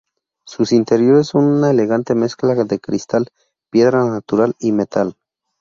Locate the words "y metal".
4.57-5.15